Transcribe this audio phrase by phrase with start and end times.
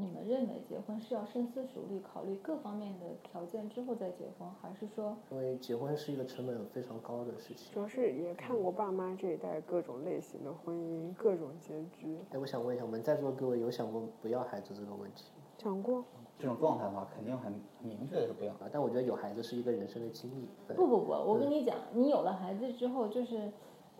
[0.00, 7.74] 你们认为结婚是要深思熟虑，考虑各方面的条件之后再结婚，还是说因为结婚是一个成本非常高的事情。
[7.74, 12.18] 主要是也看我爸妈这一代各种类型的婚姻，各种结局。
[12.30, 15.26] 哎，我想问一下，我们在座各位有想过不要孩子这个问题
[15.58, 16.02] 想过，
[16.38, 18.52] 这种状态的话，肯定很很明确的是不要。
[18.54, 18.70] 啊？
[18.72, 20.48] 但我觉得有孩子是一个人生的经历。
[20.66, 21.10] 对不不不？
[21.10, 23.52] 我跟你讲，你有了孩子之后，就是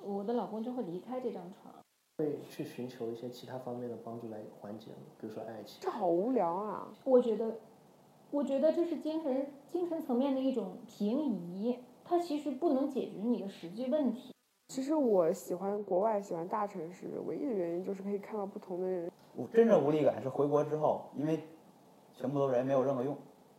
[0.02, 1.74] 我的老公就会离开这张床。
[2.20, 4.98] 会去寻求一些其他方面的帮助来缓解吗？
[5.18, 5.78] 比如说爱情。
[5.80, 6.86] 这好无聊啊！
[7.04, 7.56] 我觉得，
[8.30, 14.34] 我觉得这是精神精神层面的一种平移，它其实不能解决你的实际问题。
[14.68, 19.10] 其实我喜欢国外，喜欢大城市，唯一的原因就是可以看到不同的人。
[19.34, 21.42] 我真正无力感是回国之后，因为
[22.12, 23.16] 全部都人没有任何用。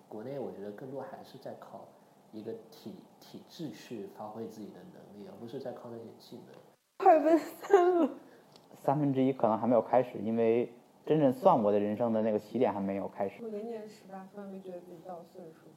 [0.08, 1.86] 国内我觉得更多还是在靠
[2.32, 6.56] 一个体体制去发挥自己的能力，而不是在靠那些技能。
[6.98, 8.10] 二分三了，
[8.84, 10.72] 三分之一可能还没有开始，因为
[11.06, 13.44] 真正算我的人生的那个起点还没有开始。
[13.44, 15.68] 我零年十八分没觉得自己到岁数。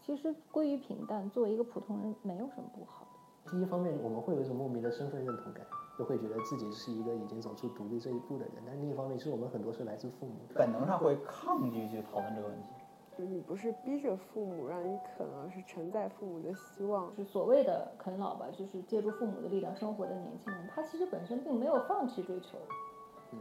[0.00, 3.50] 其实归于平淡，作为一个普通人没有什么不好的。
[3.50, 5.66] 第一方面，我们会有一种莫名的身份认同感，
[5.98, 8.54] 就会觉得自己是一个已经走出独立这一步的人。
[8.64, 10.34] 但另一方面，其实我们很多是来自父母。
[10.54, 12.68] 本能上会抗拒去讨论这个问题。
[13.16, 17.10] 就是你不是逼着父母，让你啃，而是承载父母的希望。
[17.16, 22.58] 就是所谓的啃老吧，就是借助父母的力量生活的年轻人，他其实本身并没有放弃追求，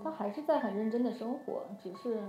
[0.01, 2.21] 他还是在很认真的生活，只是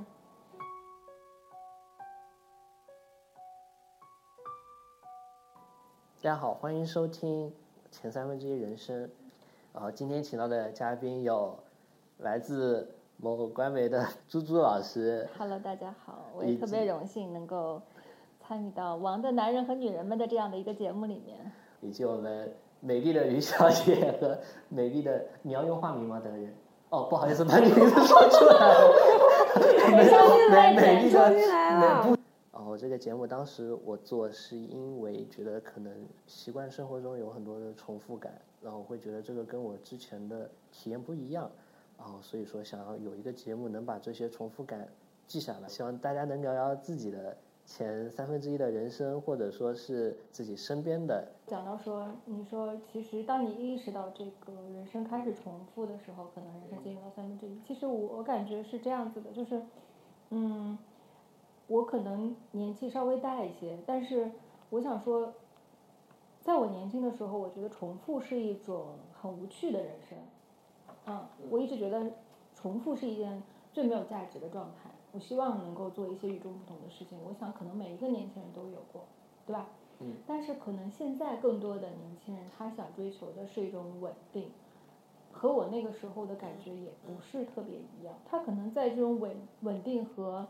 [6.16, 7.54] 大家好，欢迎收听
[7.92, 9.08] 前三分之一人生。
[9.72, 11.56] 啊，今天请到的嘉宾有
[12.18, 17.80] 来自某官媒的猪猪老师，Hello，大家好，我也特别荣幸能够
[18.38, 21.50] 参与到《王的男人和女人们》的这样的一个节目里面。
[21.80, 26.20] 以及我们美丽的于小姐和美丽的，你要用化名吗？
[26.22, 26.54] 等人。
[26.90, 28.92] 哦，不好意思，把你名字说出来了。
[30.50, 32.16] 美遍丽的重新来了美不
[32.52, 35.90] 哦，这个节目当时我做是因为觉得可能
[36.26, 41.50] 习惯生活中有很多的重复感，然后我会觉得这个跟我之前的体验不一样，
[41.98, 44.88] 然后所以说想要有一个节目能把这些重复感
[45.26, 57.60] 记下来，希望大家能聊聊自己的前三分之一的人生，或者说是自己身边的讲到说，你说其实当你意识到这个人生开始重复的时候，可能人生进入到三分之一。
[57.66, 59.60] 其实我我感觉是这样子的，就是，
[60.30, 60.78] 嗯，
[61.66, 64.30] 我可能年纪稍微大一些，但是
[64.70, 65.34] 我想说，
[66.40, 70.16] 在我年轻的时候，我觉得重复是一种很无趣的人生。
[71.06, 72.12] 嗯，我一直觉得
[72.54, 74.90] 重复是一件最没有价值的状态。
[75.12, 77.18] 我希望能够做一些与众不同的事情。
[77.24, 79.04] 我想可能每一个年轻人都有过，
[79.46, 79.68] 对吧？
[79.98, 84.50] 嗯但是可能现在更多的年轻人，他想追求的是一种稳定，
[85.32, 88.14] 和我那个时候的感觉也不是特别一样。
[88.26, 90.46] 他可能在这种稳稳定和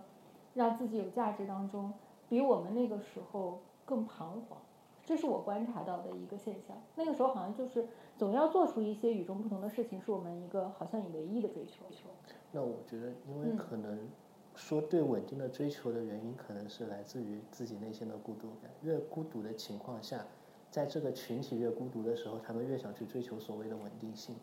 [0.54, 1.92] 让自己有价值当中，
[2.28, 4.58] 比我们那个时候更彷徨。
[5.06, 6.76] 这是我观察到的一个现象。
[6.96, 7.86] 那个时候好像就是
[8.18, 11.86] 总要做出一些与众不同的事情，是我们一个好像唯一的追求。
[12.52, 13.98] 那我觉得，因为嗯可能
[14.54, 18.70] 说对稳定的追求的原因，可能是来自于自己内心的孤独感。
[18.82, 20.26] 越孤独的情况下，
[20.70, 24.34] 在这个群体越孤独的时候，他们越想去追求所谓的稳定性，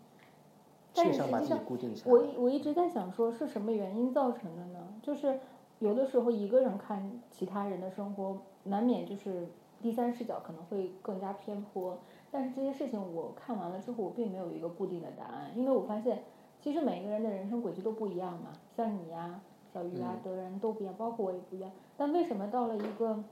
[0.93, 2.11] 但越想把自己是实际上固定下来。
[2.11, 4.95] 我我一直在想说，是什么原因造成的呢？
[5.01, 5.39] 就是
[5.79, 9.47] 有的时候一个人看其他人的生活，难免就是
[9.83, 11.99] 第三视角可能会更加偏颇。
[12.31, 16.23] 但是这些事情我看完了之后，我并没有一个固定的答案，因为我发现
[16.59, 19.39] 其实每个人的人生轨迹都不一样嘛，像你呀、
[19.71, 21.69] 小鱼啊、德人都不一样，包括我也不一样。
[21.95, 23.23] 但为什么到了一个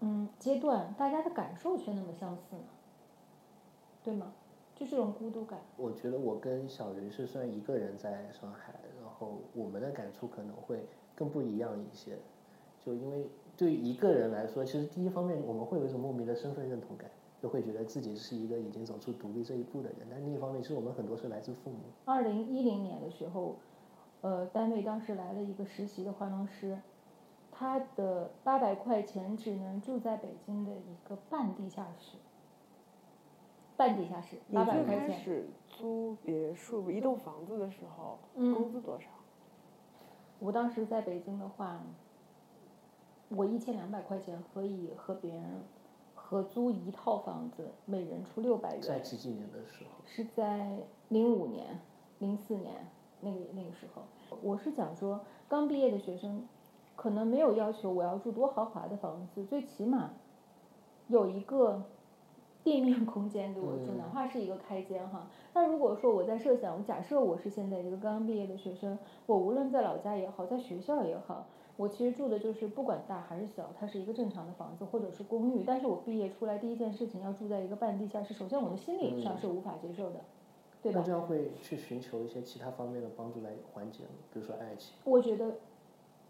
[0.00, 2.62] 嗯阶段，大家的感受却那么相似呢？
[4.02, 4.32] 对吗？
[4.74, 5.58] 就这种孤独感。
[5.76, 8.72] 我觉得我跟小鱼是算一个人在上海，
[9.02, 12.16] 然后我们的感触可能会更不一样一些。
[12.78, 13.26] 就因为
[13.58, 17.10] 对于一个人来说，其实第一方面我们会有一种莫名的身份认同感，
[17.42, 20.06] 就会觉得自己是一个已经走出独立这一步的人。
[20.08, 21.78] 但另一方面，其实我们很多是来自父母。
[22.04, 23.56] 二零一零年的时候，
[24.20, 26.78] 呃，单位当时来了一个实习的化妆师，
[27.50, 32.16] 他的八百块钱只能住在北京的一个半地下室，
[33.76, 35.08] 半地下室，你八百块钱。
[35.08, 39.08] 开始租别墅、一栋房子的时候，嗯工资多少？
[40.38, 41.82] 我当时在北京的话，
[43.30, 45.44] 我一千两百块钱可以和别人
[46.14, 48.82] 合租一套房子，每人出六百元。
[48.82, 50.78] 在几几年的时候，是在
[51.08, 51.80] 零五年、
[52.18, 52.88] 零四年
[53.20, 54.02] 那个那个时候，
[54.42, 56.46] 我是想说，刚毕业的学生
[56.96, 60.10] 可能没有要求我要住多豪华的房子，最起码
[61.06, 61.82] 有一个
[62.62, 65.28] 地面空间给我住，哪怕是一个开间哈。
[65.54, 71.46] 那如果说我在设想，假设我是现在一个刚刚毕业的学生，我无论在老家也好，在学校也好，
[71.78, 75.62] 我其实住的就是不管大还是小，它是一个正常的房子或者是公寓。
[75.64, 80.18] 但是我毕业出来第一件事情要住在一个半地下室，首先我的心理上是无法接受的，
[80.82, 81.12] 对吧那这？
[81.12, 84.10] 样会去寻求一些其他方面的帮助来缓解吗？
[84.32, 84.96] 比如说爱情。
[85.04, 85.56] 我觉得，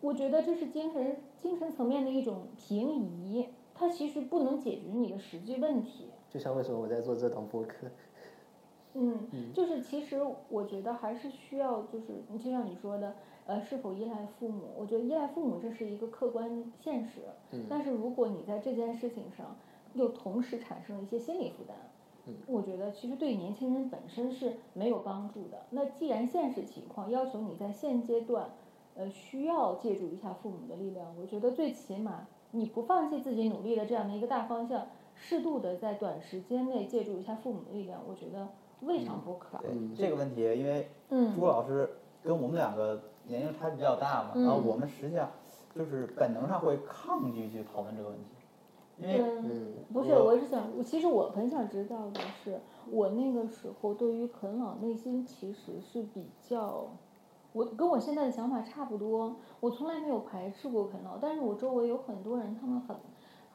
[0.02, 6.10] 我觉得这是精神精神层面的一种平移，它其实不能解决你的实际问题。
[6.28, 7.86] 就像为什么我在做这档播客，
[8.92, 13.16] 嗯，就是其实我觉得还是需要，就是就像你说的，
[13.48, 14.64] 呃，是否依赖父母？
[14.76, 17.22] 我觉得依赖父母这是一个客观现实，
[17.66, 19.56] 但是如果你在这件事情上
[19.94, 21.74] 又同时产生了一些心理负担，
[22.46, 25.62] 我觉得其实对年轻人本身是没有帮助的。
[25.70, 28.50] 那既然现实情况要求你在现阶段，
[28.94, 38.46] 呃，需要借助一下父母的力量，我觉得最起码你不放弃自己努力的这样的一个大方向，适度的在短时间内借助一下父母的力量，我觉得
[38.82, 39.56] 未尝不可。
[39.62, 41.88] 对这个问题，因为嗯朱老师
[42.22, 44.42] 跟我们两个年龄差距比较大嘛，嗯。
[44.44, 45.30] 然后我们实际上
[45.75, 48.25] 就是本能上会抗拒去讨论这个问题，
[48.98, 52.58] 因为嗯，嗯，不是，我我是想，我其实我很想知道的是，
[52.90, 56.88] 我那个时候对于啃老内心其实是比较，
[57.52, 62.96] 我跟我现在的想法差不多，我从来没有排斥过啃老，但是我周围有很多人，他们很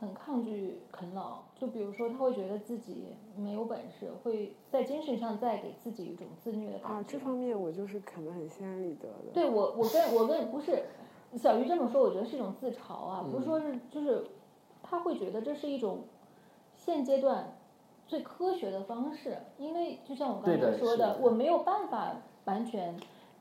[0.04, 7.12] 很抗拒啃老，就比如说他会觉得自己没有本事，会在精神上再给自己一种自虐的啊，感觉。
[7.14, 9.32] 这方面我就是啃得很心安理得的。
[9.34, 10.84] 对我，我跟我跟不是
[11.38, 14.26] 小鱼这么说，我觉得是一种自嘲啊，不是说是就是
[14.84, 16.02] 他会觉得这是一种
[16.76, 17.58] 现阶段
[18.06, 22.96] 最科学的方式，因为就像我刚才说的，是的我没有办法完全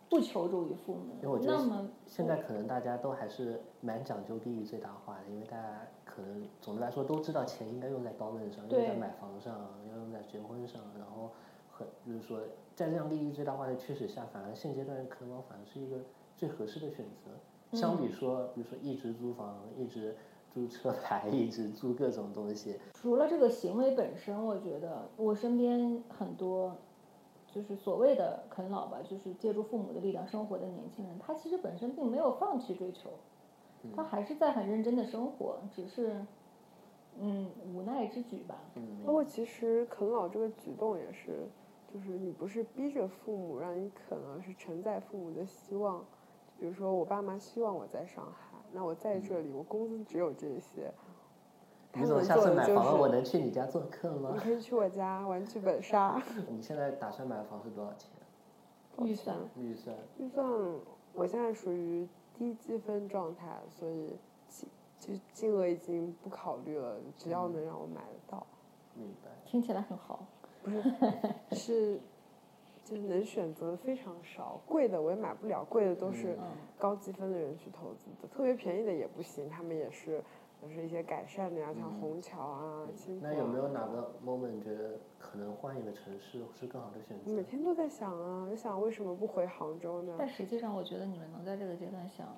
[0.09, 9.55] 不求助于父因为我母，觉得那么现在可能大家都还是蛮讲究利益最大化的，因为大家可能总的来说都知道钱应该用在刀刃上，用在买房上，
[9.91, 11.31] 要用在结婚上，然后
[11.71, 12.41] 很就是说
[12.75, 15.97] 在这样利益最大化的驱使下，反而现阶段啃老反而是一个
[16.37, 20.15] 最合适的选择，相比说比如说一直租房，一直
[20.53, 26.77] 租车牌，一直租各种东西，除了这个行为本身，我觉得我身边很多
[27.47, 33.11] 就是所谓的啃老吧，就是借助父母的力量生活的年轻人，他其实本身并没有放弃追求，
[33.95, 36.25] 他还是在很认真的生活，只是
[37.19, 38.57] 嗯无奈之举吧。
[38.75, 41.49] 嗯，包括其实啃老这个举动也是，
[41.93, 46.05] 就是你不是逼着父母让你啃，而是承载父母的希望。
[46.59, 50.93] 比如说我爸妈希望我在上海，那我在这里，我工资只有这些。
[51.93, 54.39] 他你怎么能下次买做的就房了，我，能去你家做客吗你？
[54.39, 56.23] 可以去我家玩剧本杀。
[56.49, 58.09] 你现在打算买房是多少钱？
[58.99, 59.97] 预算预算？
[60.19, 60.47] 预算
[61.13, 62.09] 我现在属于
[62.43, 64.17] 低积分状态，所以
[64.49, 64.69] 金
[64.99, 68.45] 就金额已经不考虑了，只要能让我买得到，
[68.97, 69.31] 明白。
[69.45, 70.27] 听起来很好，
[70.61, 70.83] 不是
[71.53, 72.01] 是
[72.85, 80.21] 就是能选择的非常少，贵的我也买不了，贵的都是嗯高积分的人去投资的，特别便宜的也不行，他们也是
[80.63, 82.89] 就是一些改善的呀，像虹桥啊、
[83.21, 83.71] 那有没有啊。
[83.75, 87.33] 哪个 moment 觉得可能换一个城市是更好的选择？
[87.33, 90.15] 每天都在想啊，就想为什么不回杭州呢？
[90.17, 92.29] 但实际上我觉得你们能在这个阶段想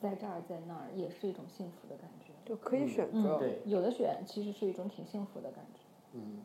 [0.00, 2.32] 在这儿在那儿，也是一种幸福的感觉。
[2.44, 3.38] 就可以选嗯择。
[3.38, 5.80] 对有的选其实是一种挺幸福的感觉。
[6.12, 6.40] 嗯，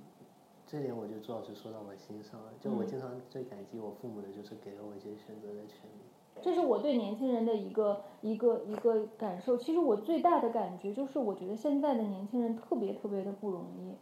[0.67, 2.53] 这点我觉得朱老师说到我心上了。
[2.61, 6.06] 就我经常最感激我父母的就是给了我一些选择的权利。
[6.41, 9.57] 这是我对年轻人的一个一个一个感受。
[9.57, 13.94] 其实我最大的感觉就是，我觉得现在的年轻人特别特别的不容易。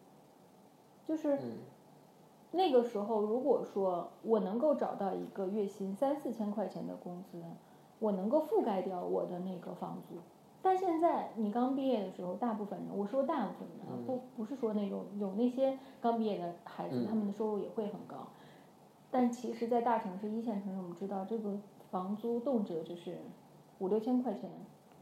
[1.07, 1.57] 就是嗯
[2.51, 7.41] 那个时候，如果说我能够找到一个月薪三四千块钱的工资，
[7.99, 10.15] 我能够覆盖掉我的那个房租。
[10.61, 18.27] 但现在你刚毕业的时候，大部分人，我说大部分人啊，不不是说那种有那些刚毕业的孩子，嗯他们的收入也会很高。
[19.09, 21.57] 但其实，在大城市、一线城市，我们知道这个
[21.91, 23.17] 房租动辄就是
[23.79, 24.49] 五六千块钱、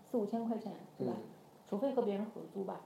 [0.10, 1.14] 四五千块钱，对吧？
[1.16, 1.24] 嗯
[1.68, 2.82] 除非和别人合租吧。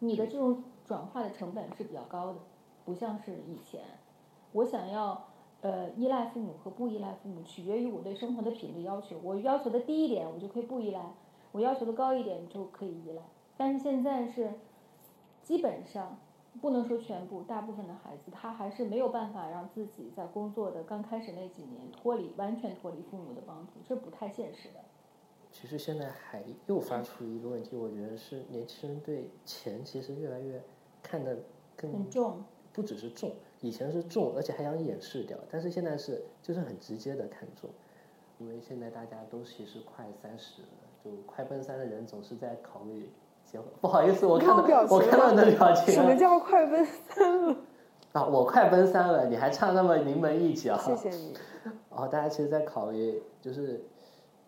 [0.00, 2.38] 你的这种转化的成本是比较高的，
[2.84, 3.80] 不像是以前，
[4.52, 5.24] 我想要
[5.62, 9.18] 呃依赖父母和不依赖父母，取决于我对生活的品质要求。
[9.22, 11.00] 我要求的低一点，我就可以不依赖；
[11.52, 13.22] 我要求的高一点，就可以依赖。
[13.56, 14.52] 但是现在是
[15.42, 16.18] 基本上
[16.60, 24.80] 不能说全部，大部分的孩子他还是没有办法让自己在工作的刚开始那几年脱离完全脱离父母的帮助，这不太现实的。
[25.50, 30.62] 其实现在还又发出一个问题，我觉得是年轻人对钱其实越来越
[31.02, 31.38] 看得
[31.74, 37.70] 更很重，不只是重，以前是重，而且还想掩饰掉，但是现在是就是很直接的看重，
[38.38, 40.68] 因为现在大家都其实快三十了，
[41.02, 43.10] 就快奔三的人总是在考虑
[43.50, 43.66] 结婚。
[43.80, 47.56] 不好意思，我看到表情我看到你的表情什么叫快奔三了？
[48.12, 48.24] 啊！
[48.24, 50.76] 我快奔三了，你还差那么临门一脚。
[50.78, 51.34] 谢谢你。
[51.90, 53.84] 然后大家其实在考虑，就是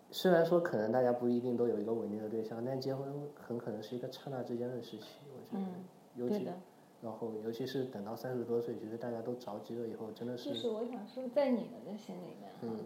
[0.09, 5.07] 虽然说可能大家不一定都有一个稳定的对象，但结婚很可能是一个刹那之间的事情。
[5.31, 5.67] 我觉得，嗯，
[6.15, 6.53] 尤其对的。
[7.01, 12.77] 然后尤其是等到三十多岁，其实大家都着急了以后，真的是就是我想说，在你们的心里面，嗯，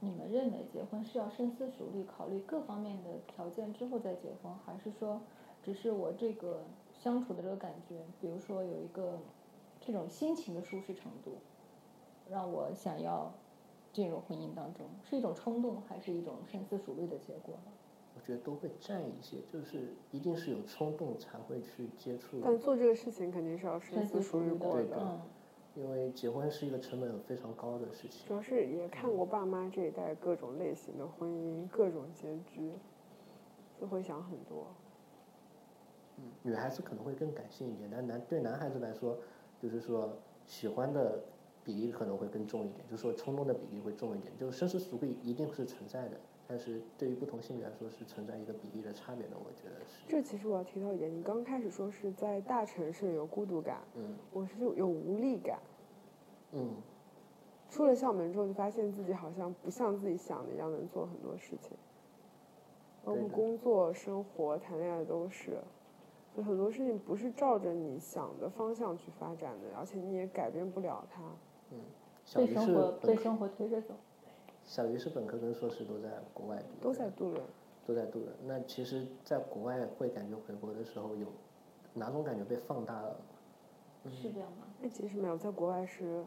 [0.00, 5.20] 你们认为结婚是要深思熟虑，考虑各方面的条件之后再结婚，还是说，
[5.62, 9.18] 只是我这个相处的这个感觉，比如说有一个
[9.80, 11.36] 这种心情的舒适程度，
[12.28, 13.32] 让我想要
[13.92, 17.72] 进入婚姻当中，是一种冲动，还是一种深思熟虑的结果呢？
[18.14, 24.96] 我觉得都会占一些，就是一定是有冲动才会去接触，但做这个事情肯定是要深深思熟虑过的。
[25.00, 25.20] 嗯，
[25.74, 28.26] 因为结婚是一个成本非常高的事情。
[28.28, 32.72] 主要是也看过爸妈这一代各种类型的婚姻，各种结局，
[33.80, 34.66] 就会想很多。
[36.42, 39.18] 女孩子可能会更感性一点，但男对男孩子来说，
[39.60, 40.16] 就是说
[40.46, 41.22] 喜欢的
[41.64, 44.32] 比例可能会更重一点，就是说冲动的比例会重一点。
[44.36, 46.16] 就是深思熟虑一定是存在的，
[46.48, 50.04] 但是对于不同性别来说是存在一个比例的差别的，我觉得是。
[50.08, 55.58] 这其实我要提到一点，你刚开始说是在大城市有孤独感，嗯我是有无力感。
[56.52, 56.74] 嗯，
[57.70, 61.76] 出了校门之后，就发现自己好像不像自己想的一样能做很多事情，
[63.04, 65.58] 包括工作、生活、谈恋爱都是。
[66.36, 71.22] 就很多事情不是照着你想的方向去发展的，而且你也改变不了它。
[71.70, 71.78] 嗯
[72.24, 73.94] 小鱼是被生活被，生活推着走。
[74.64, 77.42] 小鱼是本科跟硕士都在国外读，都在杜伦，
[77.84, 78.32] 都在杜伦。
[78.46, 81.26] 那其实，在国外会感觉回国的时候有
[81.92, 83.16] 哪种感觉被放大了？
[84.08, 84.68] 是这样吗？
[84.80, 86.24] 那其实没有，在国外是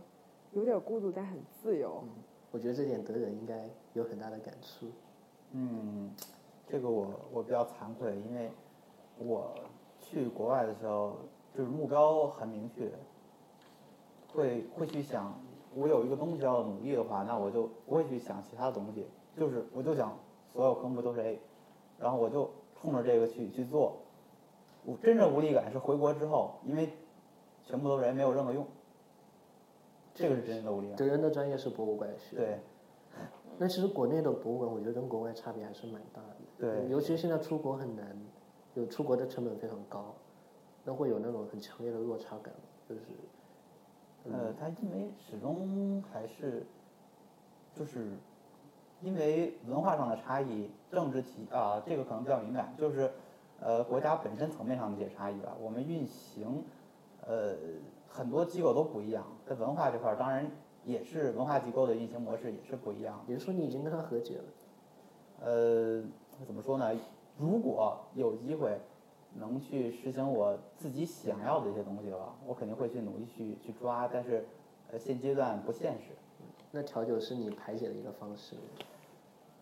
[0.51, 2.03] 有点孤独，但很自由。
[2.51, 4.87] 我觉得这点德人应该有很大的感触。
[5.51, 6.13] 嗯，
[6.67, 8.51] 这个我我比较惭愧，因为
[9.17, 9.55] 我
[10.05, 11.17] 去国外的时候，
[11.53, 12.91] 就是目标很明确，
[14.33, 15.33] 会会去想，
[15.73, 20.17] 我有一个东西要努力的话，那我就不会去想其他的东西，就是我就想
[20.53, 21.39] 所有科目都是 A，
[21.99, 23.97] 然后我就冲着这个去去做。
[24.85, 26.93] 我真正无力感是回国之后，因为
[27.65, 28.65] 全部都是 A，没有任何用，
[30.13, 30.95] 这个是真正的无力感。
[30.97, 32.59] 德人的专业是博物馆学，对，
[33.57, 36.35] 那其实国内的博物馆，我觉得跟国外差别还是蛮大的。
[36.57, 38.15] 对尤其是现在出国很难，
[38.75, 40.13] 有出国的成本非常高，
[40.83, 42.53] 那会有那种很强烈的落差感，
[42.87, 43.01] 就是
[44.31, 46.65] 呃，它因为始终还是，
[47.73, 48.07] 就是
[49.01, 53.09] 因为文化上的差异，政治体啊，这个可能比较敏感，就是
[53.61, 55.55] 呃国家本身层面上的一些差异吧。
[55.61, 56.63] 我们运行，
[57.25, 57.55] 呃
[58.09, 60.49] 很多机构都不一样，在文化这块儿，当然
[60.83, 63.31] 也是文化机构的运行模式也是不一样的。
[63.31, 64.43] 也就说你已经跟他和解了。
[65.41, 66.03] 呃，
[66.45, 66.93] 怎么说呢？
[67.37, 68.77] 如果有机会
[69.33, 74.45] 能去实行我自己想要的一些东西的话，我肯定会去努力去去抓，但是
[74.91, 76.15] 呃现阶段不现实。
[76.71, 78.55] 那调酒是你排解的一个方式。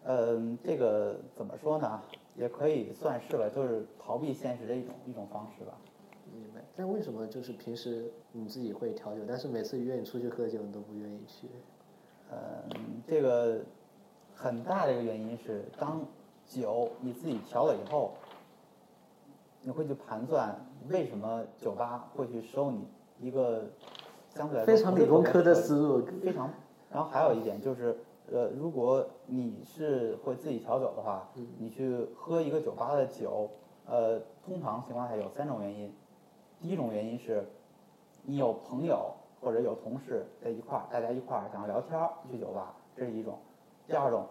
[0.05, 2.01] 嗯，这个怎么说呢？
[2.35, 5.77] 也可以算是吧，就是逃避现实的一种一种方式吧。
[6.33, 6.61] 明白。
[6.75, 11.47] 但为什么就是平时你自己会调酒，但是每次约你出去喝酒，你都不愿意去？
[12.31, 13.61] 嗯，这个
[14.33, 16.03] 很大的一个原因是，当
[16.53, 18.11] 酒你自己调了以后，
[19.61, 20.55] 你会去盘算
[20.89, 22.87] 为什么酒吧会去收你
[23.19, 23.63] 一个
[24.29, 26.05] 相对来说非常理工科的思路。
[26.21, 26.49] 非常。
[26.91, 27.97] 然后还有一点就是，
[28.31, 33.49] 呃，如果你是会自己调酒的话，你去喝一个酒吧的酒，
[33.87, 35.91] 呃，通常情况下有三种原因。
[36.61, 37.49] 第一种原因是，
[38.21, 43.39] 你有朋友或者有同事在一块儿，大家一块儿想要聊天儿去酒吧，这是一种。
[43.87, 44.27] 第二种，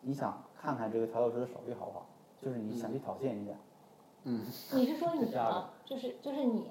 [0.00, 2.06] 你想看看这个调酒师的手艺好不好，
[2.42, 3.52] 就是你想去挑衅一下。
[4.24, 4.40] 嗯。
[4.72, 5.70] 你是说你吗？
[5.84, 6.66] 就是就是你，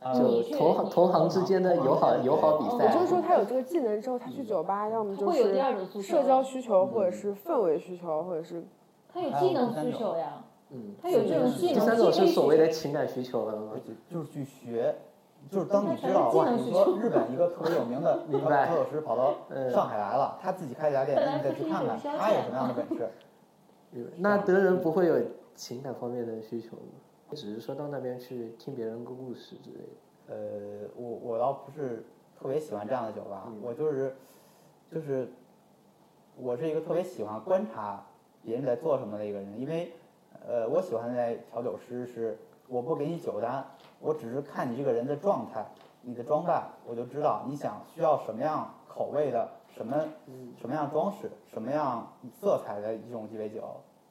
[0.00, 8.64] 啊就同行同行之间的友好友好比哦赛也就是说，他有这个技能之后，他去酒吧，要么就会有第是二种诉求社交需求，或者是氛围需求，或者是
[9.12, 11.74] 他有技能需求呀，嗯，他有这种技能。
[11.74, 13.72] 第三种是所谓的情感需求了吗
[14.10, 14.94] 就是去学，
[15.50, 23.08] 就是当你知道哇，你说日本一个特别有名的调酒师跑到嗯上海来了，他自己开一家店，那你得去看看他有什么样的本事。
[24.16, 25.20] 那德人不会有
[25.54, 26.82] 情感方面的需求吗？
[27.32, 30.34] 只是说到那边去听别人的故事之类的。
[30.34, 32.04] 呃，我我倒不是
[32.38, 34.14] 特别喜欢这样的酒吧，我就是
[34.90, 35.28] 就是
[36.36, 38.04] 我是一个特别喜欢观察
[38.42, 39.92] 别人在做什么的一个人，因为
[40.46, 43.64] 呃，我喜欢在调酒师是我不给你酒单，
[44.00, 45.66] 我只是看你这个人的状态、
[46.02, 50.04] 你的装扮，我就知道你想需要什么样口味的、什么
[50.60, 53.62] 什么样装饰、什么样色彩的一种鸡尾酒，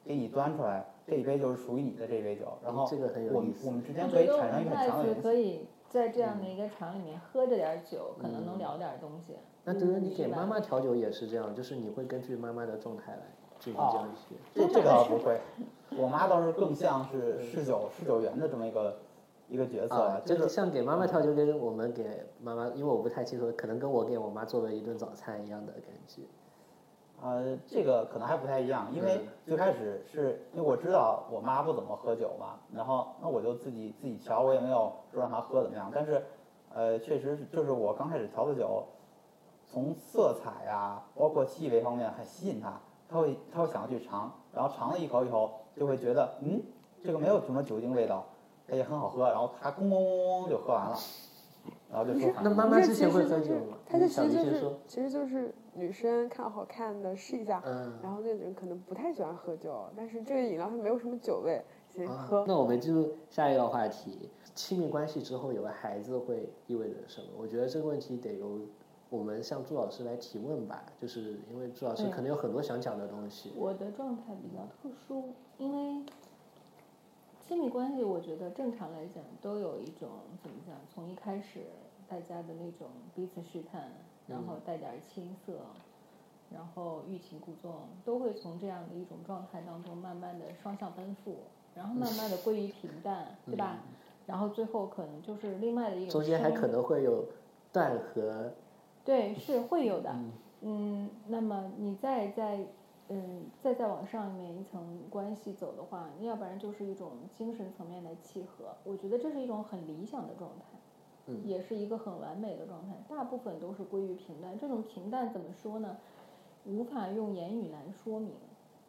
[0.04, 5.22] 给你端出来，这一杯就是属于你的这一杯酒，然后这个很有我们意思我们之间可以产生一个很强的联系。
[5.22, 9.34] 可以在这样的一个场里面喝着点儿酒，可能能聊点儿东西。
[9.64, 13.22] 那德德，你给妈妈调酒也是这样，就是你会根据妈妈的状态来
[13.58, 14.36] 进行这样一些。
[14.52, 15.40] 这这个倒不会，
[15.96, 18.98] 我妈倒是更像是侍酒侍酒员的这么一个
[19.48, 26.22] 一个角色啊，就就是像给妈妈调就，跟我们给妈妈，因为我不太清楚，可能跟我给我妈做了一顿早餐一样的感觉。
[27.22, 36.22] 呃，这个可能还不太一样，因为最开始是因为我知道我妈不怎么喝酒嘛，然后那我就自己自己调，我也没有说让她喝怎么样，但是
[36.74, 38.84] 呃，确实是就是我刚开始调的酒，
[39.64, 46.60] 从色彩呀、包括气味方面很吸引她，她会她会想要去尝，然后尝了一口以后就会觉得嗯，
[47.02, 48.33] 这个没有什么酒精味道，它
[48.70, 50.96] 也很好喝，然后他咣咣咣咣就喝完了，
[51.90, 53.76] 然后就说那妈妈之前会喝酒吗？
[53.90, 57.92] 其实就是其实就是女生看好看的试一下，嗯。
[58.02, 62.44] 然后那种人可能不太喜欢喝酒，但是这个饮料它没有什么酒味，先啊喝。
[62.46, 67.26] 那我们进入下一个话题，亲密关系之后有个孩子会意味着什么？
[67.36, 68.60] 我觉得这个问题得由
[69.10, 73.52] 我们向朱老师来提问吧，就是因为朱老师可能有很多想讲的东西。
[73.56, 76.04] 我的状态比较特殊，因为
[77.46, 80.08] 亲密关系，我觉得正常来讲都有一种
[80.42, 81.60] 怎么讲，从一开始
[82.08, 83.92] 大家的那种彼此试探，
[84.26, 85.58] 然后带点儿青涩，
[86.50, 87.72] 然后欲擒故纵，
[88.02, 91.36] 都会从这样的一种状态当中慢慢的双向奔赴，
[91.74, 93.78] 然后慢慢的归于平淡，对吧？
[94.26, 97.26] 然后最后可能就是另外的一种生中间还可能会有
[97.70, 98.54] 断和，
[99.04, 100.16] 对，是会有的。
[100.62, 102.66] 嗯，那么你再在
[103.08, 108.74] 嗯再再往上面一层关系走的话，要不然就是一种精神层面的契合。
[108.84, 110.64] 我觉得这是一种很理想的状态，
[111.26, 112.94] 嗯也是一个很完美的状态。
[113.08, 114.58] 大部分都是归于平淡。
[114.58, 115.96] 这种平淡怎么说呢？
[116.64, 118.32] 无法用言语来说明。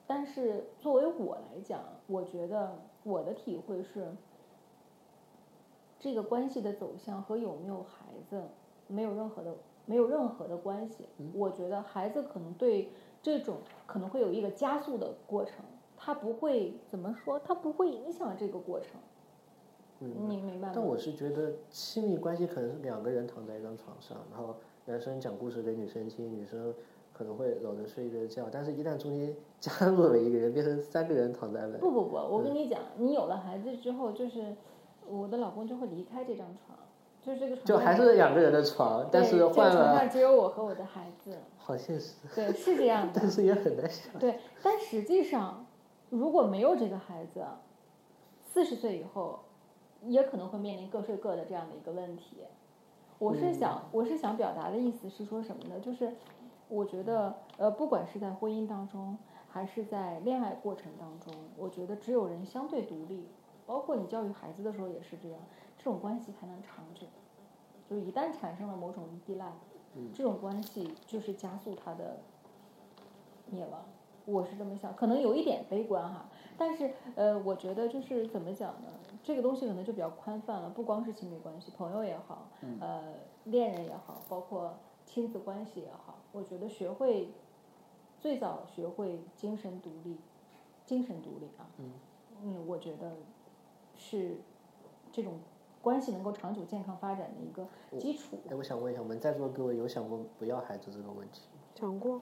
[0.08, 4.16] 但是作为我来讲，我觉得我的体会是，
[6.00, 8.44] 这个关系的走向和有没有孩子
[8.88, 9.56] 没有任何的
[9.86, 11.08] 没有任何的关系。
[11.34, 12.92] 我觉得孩子可能对
[13.26, 15.66] 这种可能会有一个加速的过程，
[15.98, 18.90] 它不会怎么说，它不会影响这个过程。
[19.98, 20.72] 你明白吗？
[20.76, 26.72] 但我是觉得亲密关系可能是两个人躺在一张床上，然后男生讲故事给女生听，女生
[27.14, 34.56] 可能会搂着睡一个觉，但是一旦中间 加入了一个人，变成三个人躺在了，不不不，我跟你讲，你有了孩子之后，就是
[35.08, 36.78] 我的老公就会离开这张床，
[37.26, 43.14] 就是这个床就还是两个人的床，但是对这个床上只有我和我的孩子，好现实，对，是这样的。
[43.20, 44.14] 但是也很难想。
[44.20, 45.66] 对，但实际上，
[46.12, 47.44] 如果没有这个孩子，
[48.44, 49.40] 四十岁以后，
[50.04, 52.44] 也可能会面临各睡各的这样的一个问题。
[53.18, 55.80] 我是想，我是想表达的意思是说什么呢？
[55.80, 56.14] 就是
[56.70, 59.18] 我觉得，呃，不管是在婚姻当中，
[59.50, 63.30] 还是在恋爱过程当中，我觉得只有人相对独立，
[63.66, 65.40] 包括你教育孩子的时候也是这样，
[65.86, 67.06] 这种关系才能长久。
[67.88, 69.54] 就是一旦产生了某种依赖，
[70.16, 72.18] 这种关系就是加速它的
[73.52, 73.86] 灭亡。
[74.26, 76.26] 我是这么想，可能有一点悲观哈，
[76.58, 78.88] 但是呃，我觉得就是怎么讲呢？
[79.22, 82.48] 这个东西可能就比较宽泛了，不光是亲密关系，朋友也好，
[82.80, 87.30] 呃，恋人也好，包括亲子关系也好，我觉得学会
[88.20, 90.18] 最早学会精神独立，
[90.84, 91.70] 精神独立啊，
[92.42, 93.18] 嗯，我觉得
[93.96, 94.40] 是
[95.12, 95.36] 这种
[95.86, 97.64] 关系能够长久健康发展的一个
[98.00, 98.40] 基础。
[98.50, 101.60] 哎，我想问一下，我们在座各位有想过不要孩子这个问题吗？
[101.76, 102.20] 讲过，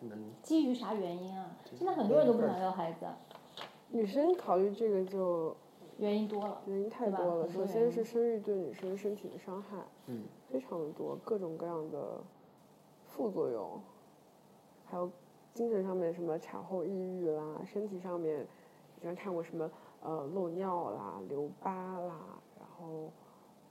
[0.00, 1.54] 你们基于啥原因啊？
[1.76, 3.04] 现在很多人都不想要孩子，
[3.90, 5.54] 女生考虑这个就
[5.98, 6.62] 原因多了。
[6.64, 7.46] 原因太多了。
[7.50, 9.76] 首先是生育对女生身体的伤害，
[10.06, 12.22] 嗯，非常的多，各种各样的
[13.04, 13.78] 副作用，
[14.86, 15.10] 还有
[15.52, 18.46] 精神上面什么产后抑郁啦，身体上面，
[18.96, 19.70] 以前看过什么
[20.02, 23.10] 呃漏尿啦、留疤啦，然后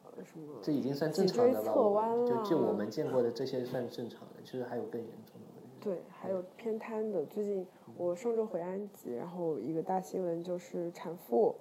[0.05, 1.73] 呃什么这已经算正常的了。
[1.73, 5.77] 侧弯我就就我们见过的这些算正常的，其实还有更严重的问题。
[5.79, 7.25] 对，还有偏瘫的。
[7.25, 7.65] 最近
[7.97, 11.55] 我上周回安吉，然后一个大新闻就是产妇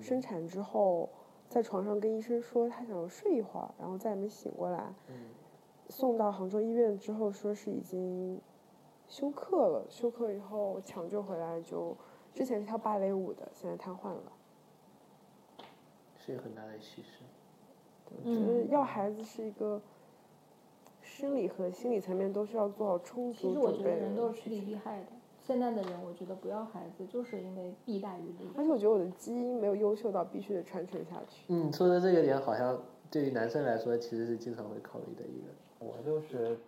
[0.00, 1.08] 生产之后，
[1.48, 4.94] 在床上跟医生说她想要睡一会儿，然后再也没醒过来。
[5.90, 8.40] 送到杭州医院之后，说是已经
[9.06, 11.94] 休克了，休克以后抢救回来就，
[12.34, 14.32] 之前是跳芭蕾舞的，现在瘫痪了。
[16.16, 17.22] 是一个很大的牺牲。
[18.22, 19.80] 我觉得要孩子是一个
[21.00, 24.60] 生理和心理层面都需要做好充足其实我觉得人都是趋利。
[24.60, 25.06] 避害的。
[25.40, 28.50] 现在的人，我觉得不要孩子，就是因为弊大于利。
[28.56, 31.44] 而且我觉得我的基因没有优秀到必须得传承下去。
[31.48, 35.48] 嗯，说的这个点好像对于男生来说其实是经常会考虑的一个。
[35.78, 36.58] 我就是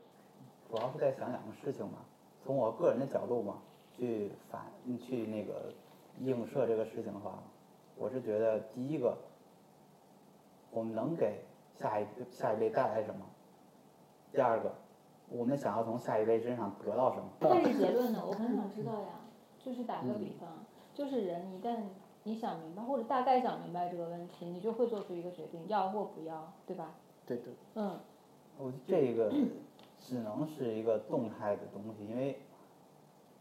[0.68, 2.04] 主要是在想两个事情嘛，
[2.44, 3.62] 从我个人的角度嘛，
[3.96, 4.62] 去反
[4.98, 5.72] 去那个
[6.20, 7.42] 映射这个事情的话，
[7.96, 9.16] 我是觉得第一个，
[10.70, 11.40] 我们能给
[11.78, 13.24] 下一下一辈带来什么？
[14.32, 14.74] 第二个，
[15.30, 17.28] 我们想要从下一辈身上得到什么？
[17.40, 18.22] 但是结论呢？
[18.26, 19.08] 我很想知道呀。
[19.58, 21.76] 就是打个比方，就是人一旦
[22.22, 26.94] 你想明白或者大概想明白这个问题，你就会做出一个决定，要或不要，对吧？
[27.26, 27.52] 对对。
[27.74, 27.98] 嗯。
[28.58, 29.32] 我这个
[29.98, 32.38] 只能是一个动态的东西，因为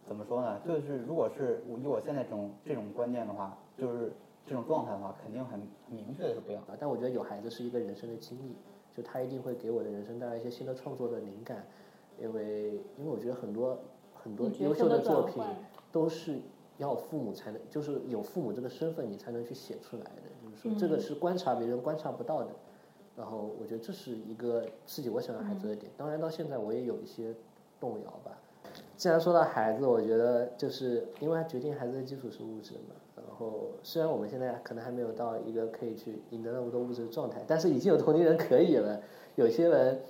[0.05, 0.59] 怎么说呢？
[0.65, 4.13] 就是如果是以我现在这种这种观念的话，就是
[4.45, 6.61] 这种状态的话，肯定很明确的是不要。
[6.79, 8.55] 但我觉得有孩子是一个人生的经历，
[8.95, 11.65] 就他一定会给我的人生带来一些新的创作的灵感，
[12.21, 13.79] 因为因为我觉得很多
[14.13, 15.43] 很多优秀的作品。
[15.91, 16.41] 都是
[16.77, 20.21] 要父母才能，就是有父母这个身份，你才能去写出来的。
[20.43, 22.49] 就是说，这个是观察别人观察不到的。
[23.15, 25.89] 然后，我觉得这是一个刺激我想要孩子的点。
[25.95, 27.33] 当然，到现在我也有一些
[27.79, 28.37] 动摇吧。
[28.97, 32.95] 既然说到孩子，我觉得就是因为决定孩子的基础是物质嘛。
[33.17, 39.01] 然后，虽然我们现在可能还没有到一个可以去赢得那么多物质的状态，但是已经有同龄人可以了。
[39.35, 40.01] 有些人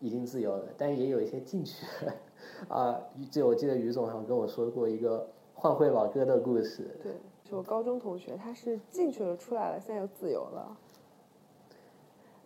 [0.00, 2.14] 已经自由了，但也有一些进去了。
[2.68, 6.90] 啊，就我记得于总好像跟我说过一个换汇老哥的故事。
[7.00, 7.12] 对，
[7.48, 10.76] 是我高中同学，他是进去了出来了，现在又自由了。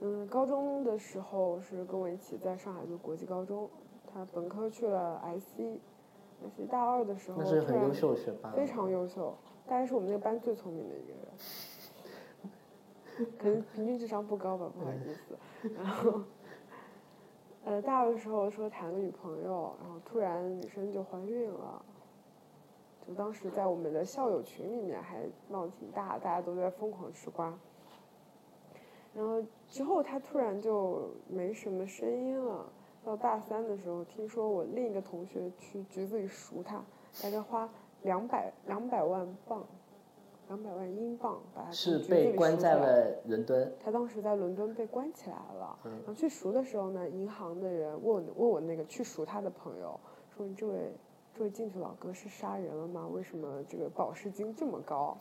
[0.01, 3.69] 嗯，高中的时候是跟我一起在上海读国际高中，
[4.13, 5.79] 他本科去了 IC，
[6.71, 9.35] 大二的时候那是很优秀学霸，非常优秀，
[9.67, 11.13] 大概是我们那个班最聪明的一个
[13.19, 15.37] 人， 可能平均智商不高吧，不好意思，
[15.75, 16.23] 然后。
[17.65, 21.85] 呃，大二的时候说谈个女朋友，然后突然女生就怀孕了，
[23.07, 27.53] 就当时在我们的校友群里面还闹得挺大，大家都在疯狂吃瓜。
[29.13, 32.65] 然后之后他突然就没什么声音了。
[33.09, 36.85] 到大三的时候，听说我另一个同学去局子里赎他，
[37.23, 37.67] 大概花
[38.03, 39.65] 两百两百万镑。
[40.49, 43.71] 两百万英镑把他是被关在了伦敦。
[43.83, 45.79] 他当时在伦敦被关起来了。
[45.85, 49.99] 然后去赎的时候呢，银行的人问我问我那个去赎他的朋友，
[50.37, 50.93] 说：“你这位
[51.35, 53.09] 这位进去老哥是杀人了吗？
[53.11, 55.17] 为什么这个保释金这么高？”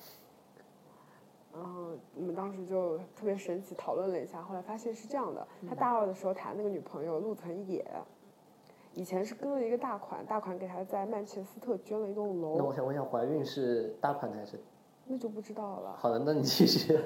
[1.53, 7.86] 然后我们当时就特别神奇，讨论了一下，后来发现是这样的：他大二的时候谈那个女朋友陆存野，
[8.93, 12.55] 以前是跟了一个大款，大款给他在曼彻斯特捐了一栋楼。
[12.57, 14.60] 那我想问一下，怀孕是大款还是？
[15.10, 15.95] 那就不知道了。
[15.97, 16.99] 好的，那你继续。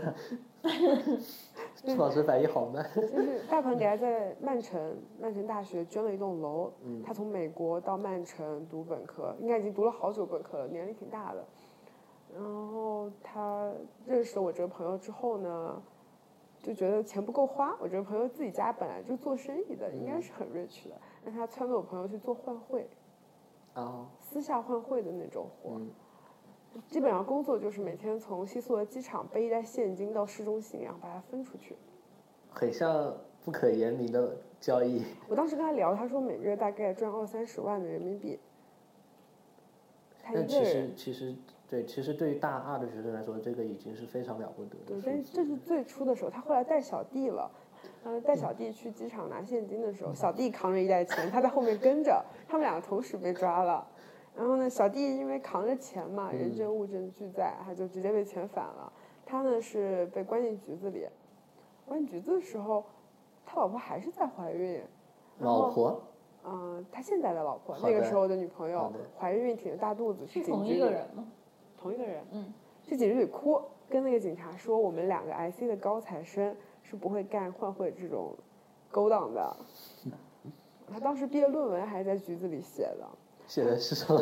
[1.85, 2.83] 朱老师反应好慢。
[2.95, 6.71] 就是大款给他在曼城曼城大学捐了一栋楼，
[7.05, 11.45] 他从美国到曼城读本科，应该已经读了好久本科了，年龄挺大的。
[12.33, 13.71] 然后他
[14.05, 15.81] 认识了我这个朋友之后呢，
[16.61, 17.75] 就觉得钱不够花。
[17.79, 22.89] 我这个朋友自己家本来就做生意的，应该是很 rich 的，让他撺掇我朋友去做换汇。
[23.75, 24.07] 哦。
[24.19, 25.79] 私下换汇的那种活。
[26.87, 31.75] 基本上工作就是每天从西苏的机场背一袋现金到市中心，然后把它分出去。
[32.49, 33.13] 很像
[33.43, 35.03] 不可言明的交易。
[35.27, 38.39] 我当时跟他聊，他说每个月大概赚二三十万的人民币。
[40.23, 41.35] 但其实其实
[41.71, 44.87] 对，其实对于大二的学生来说，这个已经是非常了不得的。
[44.87, 47.49] 对，但是这是最初的时候，他后来带小弟了，
[48.03, 53.87] 呃，带小弟去机场拿现金的时候，小弟扛着一袋钱，他在后面跟着，他们两个同时被抓了。
[54.35, 58.91] 然后呢，小弟因为扛着钱嘛，人证物证俱在，他就直接被遣返了。
[59.25, 61.07] 他呢是被关进局子里，
[61.85, 62.83] 关进局子的时候，
[63.45, 64.81] 他老婆还是在怀孕。
[65.39, 66.01] 老婆？
[66.43, 70.77] 嗯，他现在的老婆，那个时候的女朋友怀孕挺着大肚子去警局里。
[70.77, 71.25] 同一个人吗？
[71.81, 72.21] 同一个人。
[72.31, 72.45] 嗯。
[72.83, 78.35] 去警局里哭，跟那个警察说：“我们两个 IC 的高材生是不会干换汇这种
[78.89, 79.55] 勾当的。
[80.91, 83.07] ”他当时毕业论文还是在局子里写的。
[83.47, 84.21] 写的是什么？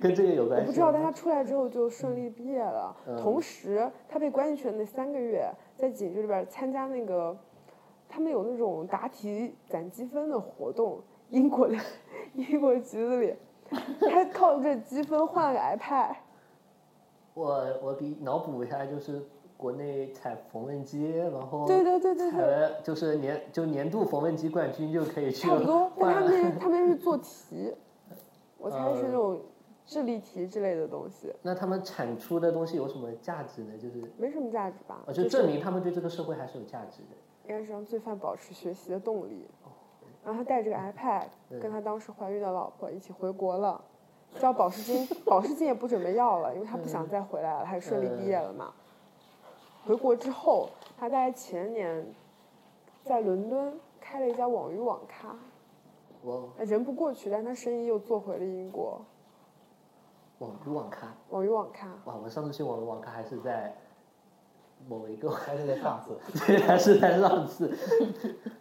[0.00, 0.62] 跟这个有关系？
[0.62, 2.94] 我不知道，但他出来之后就顺利毕业了。
[3.22, 7.34] 同时，他被关进去的那三个月，在警局里边参加那个，
[8.08, 11.00] 他们有那种答题攒积分的活动。
[11.30, 11.76] 英国的
[12.34, 13.34] 英国局子里，
[14.10, 16.14] 他靠这积分换了个 iPad。
[17.36, 19.20] 我我给脑补一下，就是
[19.58, 27.74] 国内采缝纫机，然后对对对对对，就是年就年度缝纫机冠军就可以去差不多，但他 们他们是做题。
[28.56, 29.38] 我猜是那种
[29.84, 31.30] 智力题之类的东西。
[31.42, 33.76] 那他们产出的东西有什么价值呢？
[33.76, 35.04] 就是没什么价值吧。
[35.12, 37.16] 就证明他们对这个社会还是有价值的。
[37.44, 39.46] 应该是让罪犯保持学习的动力。
[40.24, 41.26] 然后他带着个 iPad，
[41.60, 43.84] 跟他当时怀孕的老婆一起回国了。
[44.40, 48.72] 交保释金，保释金也不准备要了，因为他不想再回来了，他也顺利毕业了嘛。
[49.84, 50.68] 回国之后，
[50.98, 52.06] 他大概前年
[53.04, 55.36] 在伦敦开了一家网鱼网咖。
[56.58, 59.00] 人不过去，但他生意又做回了英国。
[60.38, 61.86] 网鱼网咖，网鱼网咖。
[62.04, 62.16] 哇！
[62.16, 63.72] 我上次去网鱼网咖还是在
[64.88, 67.72] 某一个，还是在上次， 对，还是在上次。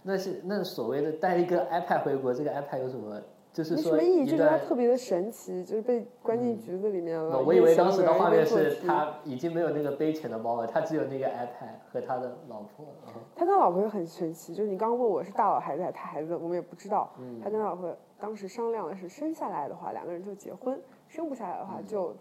[0.04, 3.20] 那是那所谓的带一个 iPad 回国，这个 iPad 有什么？
[3.56, 4.66] 就是说没什么意义，一就是它段。
[4.68, 7.42] 特别的神奇，就是被关进局子里面了。
[7.42, 12.86] 我以为当时的画面是他已经没有那个背钱的包了，他只有那个 iPad 和他的老婆。
[13.34, 17.10] 他跟老婆也很神奇，就是你刚刚问我是大佬还是他孩子，我们也不知道。
[17.18, 22.14] 嗯他跟他老婆当时商量的是，生下来的话两个人就结婚，生不下来的话就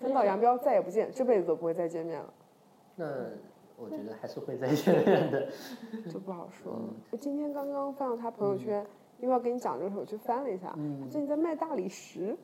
[0.00, 2.32] 分道扬镳，再也不见，这辈子都不会再见面了，
[2.96, 3.06] 那
[3.76, 5.48] 我觉得还是会再见面的。
[6.10, 8.86] 就不好说了今天刚刚翻到他朋友圈，
[9.22, 12.36] 因为要跟你讲这个时候，我去翻了一下，嗯他最近在卖大理石，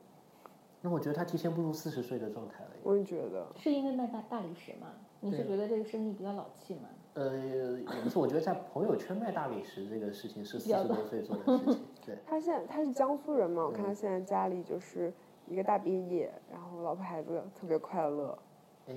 [0.80, 2.70] 那我觉得他提前步入四十岁的状态了。
[2.84, 3.46] 我也觉得。
[3.56, 4.86] 是因为卖大大理石吗？
[5.20, 6.82] 你是觉得这个生意比较老气吗？
[7.14, 7.36] 呃，
[7.80, 11.84] 也不是，我觉得在朋友圈卖大理石这个事情是四十多岁做的事情。
[12.06, 15.12] 对， 他现在他是江苏人嘛，我看嗯他现在家里就是
[15.48, 18.38] 一个大毕业，然后老婆孩子特别快乐，
[18.86, 18.94] 哎，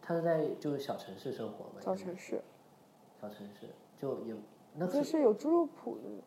[0.00, 1.80] 他是在就是小城市生活嘛？
[1.82, 2.42] 小城市。
[3.20, 3.68] 小城市
[4.00, 4.34] 就也
[4.74, 6.22] 那这是有猪肉脯的。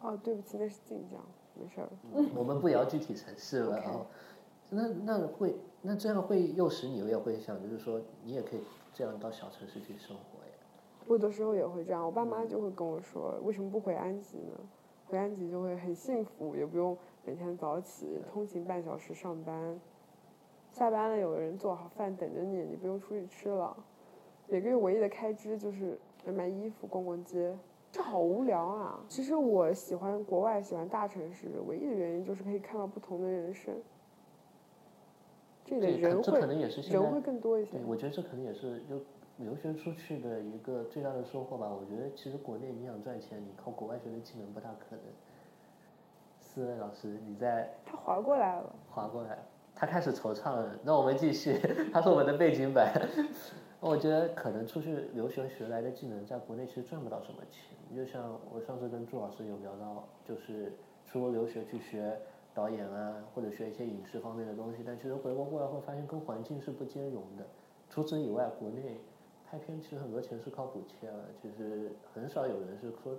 [0.00, 1.20] 哦，对不起，那是晋江，
[1.54, 1.88] 没事儿。
[2.14, 4.06] 嗯我们不聊具体城市了。
[4.68, 8.60] 那那会那这样会诱使你也会想，就是说你也可以
[8.92, 10.52] 这样到小城市去生活呀。
[11.06, 14.58] 我有的时候也会这样，我爸妈就会跟我说，为什么不回安吉呢？
[15.06, 19.80] 回安吉就会很幸福，也不用每天早起通勤半小时上班，
[20.72, 23.76] 下班了有人做好饭等着你，你不用出去吃了。
[24.48, 27.56] 每个月唯一的开支就是买买衣服、逛逛街，
[27.92, 29.00] 这好无聊啊！
[29.08, 33.74] 其实我喜欢国外，喜欢大城市，唯一的原因就是可以看到不同的人生，
[35.64, 37.80] 这个，人会可能也是现在人会更多一些对，。
[37.86, 39.00] 我觉得这可能也是就
[39.38, 41.68] 留学出去的一个最大的收获吧。
[41.68, 45.00] 我觉得其实国内你想赚钱，你靠国外学的技能不大可能。
[46.38, 48.74] 思恩老师，你在他划过来了。
[48.90, 49.38] 划过来，
[49.74, 50.78] 他开始惆怅了。
[50.82, 51.58] 那我们继续，
[51.92, 52.92] 他是我们的背景板。
[53.80, 57.76] 我觉得可能出去留学学来的技能，在国内其实赚不到什么钱。
[57.94, 60.72] 就像我上次跟朱老师有聊到，就是
[61.04, 62.18] 出国留学去学
[62.52, 67.46] 导演啊，或者学一些影视方面的东西，但其实回国过来会发现跟环境是不兼容的。
[67.88, 68.98] 除此以外，国内
[69.48, 73.14] 拍片其实很多钱是靠补贴了，就是很少有人是说，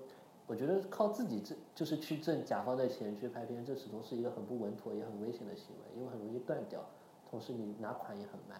[0.47, 6.83] 我觉得靠自己挣就是去挣甲方的钱去拍片，这始终是一个很不稳妥也很危险的行为，因为很容易断掉，
[7.29, 8.59] 同时你拿款也很慢。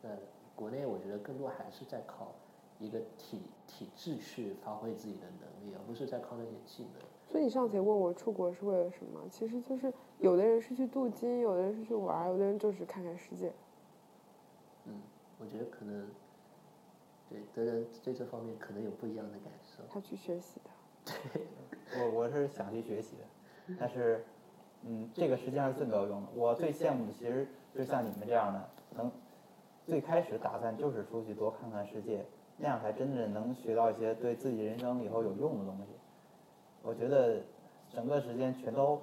[0.00, 0.10] 那
[0.58, 2.32] 国内我觉得更多还是在靠
[2.80, 6.94] 一个体体制去发挥自己的能力，而不是在靠那些技能。
[7.24, 9.20] 所以你上次也问我出国是为了什么？
[9.30, 13.52] 其实就是有的人是去镀金，有的人是去玩，有的人就是看看世界。
[14.86, 14.94] 嗯，
[15.38, 16.08] 我觉得可能
[17.28, 19.84] 对的人对这方面可能有不一样的感受。
[19.88, 20.70] 他去学习的。
[21.04, 21.46] 对
[22.02, 24.24] 我我是想去学习的，但是，
[24.82, 26.28] 嗯，这个实际上是最没有用的。
[26.34, 29.10] 我最羡慕的其实就像你们这样的，能
[29.88, 32.22] 最开始打算就是出去多看看世界，
[32.58, 35.84] 那样才真正能学到一些对自己人生以后有用的东西。
[36.82, 37.40] 我觉得
[37.88, 39.00] 整个时间全都，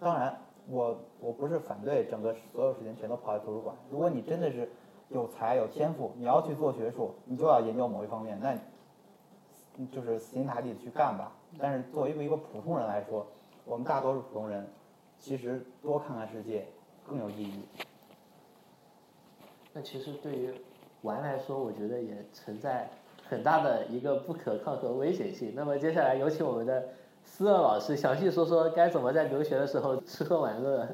[0.00, 0.34] 当然
[0.66, 3.76] 我我不是反对整个所有时间全都泡在图书馆。
[3.90, 4.66] 如果你真的是
[5.10, 8.56] 有才有天赋，你要去做学术，你就要研究某一方面，那
[9.90, 11.30] 就是死心塌地去干吧。
[11.58, 13.26] 但是作为一个一个普通人来说，
[13.66, 14.66] 我们大多数普通人，
[15.18, 16.66] 其实多看看世界
[17.06, 17.64] 更有意义。
[19.74, 20.50] 那其实对于
[21.02, 22.88] 玩来说，我觉得也存在
[23.28, 25.52] 很大的一个不可抗和危险性。
[25.56, 26.84] 那么接下来有请我们的
[27.24, 30.86] 思乐老师详细说说该怎么在留学的时候吃喝玩乐。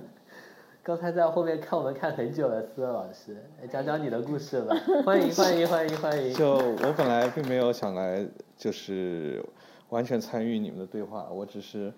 [0.80, 3.36] 刚才在后面看我们看很久了，思乐老师，
[3.68, 4.74] 讲讲你的故事吧。
[5.04, 6.32] 欢迎欢迎欢迎欢迎。
[6.32, 9.44] 就我本来并没有想来，就是
[9.90, 11.92] 完全参与你们的对话，我只是，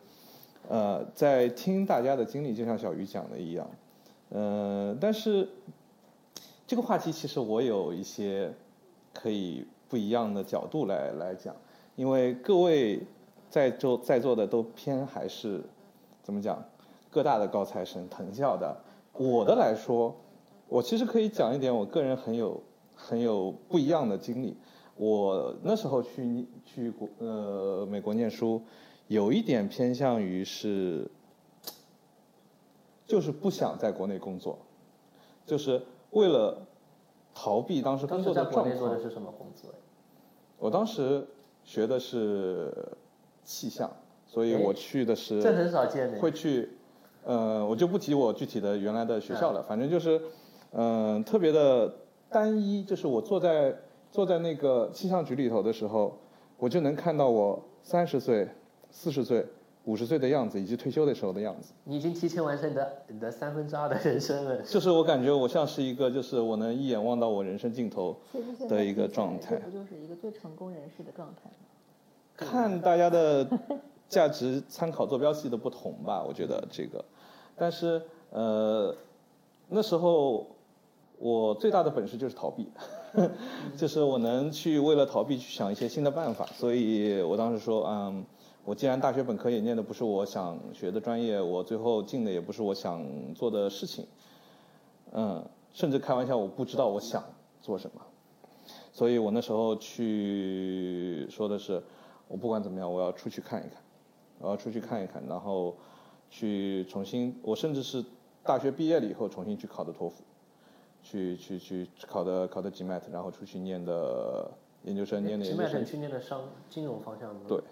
[0.68, 3.70] 呃，在听大家的经历，就像小鱼讲的一样，
[4.30, 5.48] 呃，但是
[6.70, 8.54] 这个话题其实我有一些
[9.12, 11.52] 可以不一样的角度来来讲，
[11.96, 13.02] 因为各位
[13.48, 15.64] 在座在座的都偏还是
[16.22, 16.62] 怎么讲，
[17.10, 20.14] 各大的高材生，藤校的，我的来说，
[20.68, 22.62] 我其实可以讲一点我个人很有
[22.94, 24.56] 很有不一样的经历。
[24.94, 28.62] 我那时候去去国呃美国念书，
[29.08, 31.10] 有一点偏向于是，
[33.08, 34.56] 就是不想在国内工作，
[35.44, 36.66] 就是为了
[37.34, 39.00] 逃避当时工作的状时在国内做的。
[39.00, 39.70] 是什么工作？
[40.58, 41.26] 我当时
[41.64, 42.70] 学的是
[43.44, 43.90] 气象，
[44.26, 46.18] 所以哎我去的是这很少见的。
[46.18, 46.68] 会去，
[47.24, 50.20] 呃，我就不提我具体的原来的学校了，反正就是，
[50.72, 51.94] 嗯、特别的
[52.28, 53.74] 单一，就是我坐在
[54.10, 56.18] 坐在那个气象局里头的时候，
[56.58, 58.48] 我就能看到我三十岁、
[58.90, 59.46] 四十岁
[59.84, 61.72] 五十岁的样子以及退休的时候的样子。
[61.84, 64.56] 你已经提前完成你的你的三分之二的人生了。
[64.62, 68.16] 就是我感觉我像是一个，就是我能一眼望到我人生尽头
[68.68, 71.66] 的一个状态这不就是一个最成功人士的状态吗？
[72.36, 73.46] 看大家的
[74.08, 77.04] 价值参考坐标系的不同吧，我觉得这个，
[77.54, 78.94] 但是呃，
[79.68, 80.46] 那时候
[81.18, 82.66] 我最大的本事就是逃避，
[83.76, 88.24] 就是我能去为了逃避去想一些新的办法，所以我当时说，嗯，
[88.64, 94.06] 我既然大学本科也念的不是我想学的专业，我最后进的也不是我想做的事情，
[95.12, 97.24] 嗯，甚至开玩笑，我不知道我想
[97.60, 98.00] 做什么，
[98.92, 101.82] 所以我那时候去说的是。
[102.32, 103.82] 我不管怎么样，我要出去看一看，
[104.38, 105.74] 我要出去看一看，然后
[106.30, 108.04] 去重新，我甚至是
[108.44, 110.22] 大学毕业了以后重新去考的托福，
[111.02, 114.48] 去去去考的考的 GMAT，然后出去念的
[114.84, 117.40] 研究生，念的研究 GMAT 去念的商金融方向的吗？
[117.48, 117.66] 对，从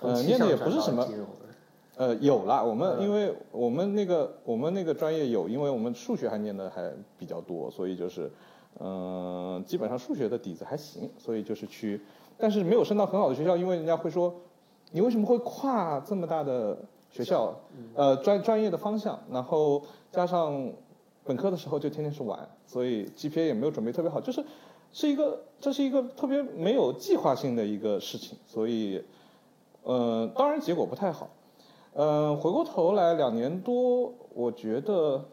[0.00, 1.06] 呃念的也不是什么
[1.96, 3.02] 呃，有啦，我们嗯。
[3.04, 8.28] 因为我们那个我们那个专业有，因为我们数学还念的还比较多，所以就是，
[8.80, 12.00] 嗯、基本上数学的底子还行，所以就是去，
[12.36, 14.34] 但是没有升到很好的学校，因为人家会说，
[14.90, 16.76] 你为什么会跨这么大的
[17.12, 17.54] 学校，
[17.94, 19.80] 呃，专专业的方向，然后
[20.10, 20.68] 加上
[21.22, 24.44] 本科的时候就天天是玩，所以 GPA 也没有准备特别好，就是
[24.92, 29.00] 是一个这是一个特别没有计划性的一个事情，所以，
[29.84, 31.30] 呃，当然结果不太好。
[31.92, 35.24] 呃，回过头来两年多，我觉得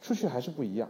[0.00, 0.88] 出去还是不一样。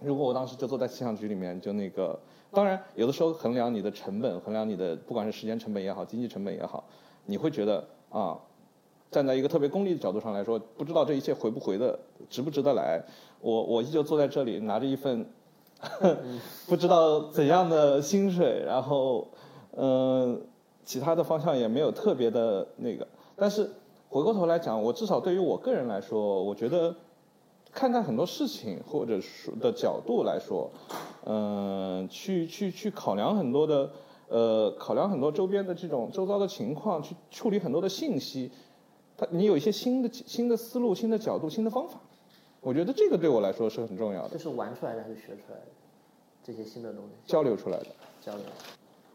[0.00, 2.18] 如果我当时就坐在气象局里面，就那个，
[2.50, 6.82] 当然有的时候衡量你的成本，衡量你的不管是时间成本也好，经济成本也好，
[7.26, 8.36] 你会觉得啊，
[9.12, 11.96] 站在一个特别功利的角度上来说，不知道这一切回不回的，
[12.28, 13.00] 值不值得来。
[13.40, 15.24] 我我依旧坐在这里，拿着一份
[16.66, 19.28] 不知道怎样的薪水，然后
[19.76, 20.42] 嗯、
[20.84, 23.06] 其他的方向也没有特别的那个。
[23.36, 23.70] 但是
[24.08, 26.94] 回过头来讲，我至少对于我个人来说，我觉得
[27.72, 30.70] 看待很多事情或者说的角度来说，
[31.24, 33.90] 嗯、去去去考量很多的
[34.28, 38.50] 呃，考量很多周边的这种周遭的情况，去处理很多的信息，
[39.16, 42.00] 它你有一些新的新的思路、新的角度、新的方法。
[42.60, 45.66] 我觉得这个对我来说是很重要的，这是玩出来的还是学出来的？
[46.44, 47.86] 这些新的东西交流出来的。
[48.20, 48.44] 交流。